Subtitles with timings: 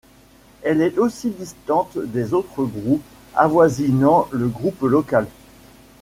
[0.63, 3.03] Elle est aussi distante des autres Groupe
[3.35, 5.27] avoisinant le Groupe local.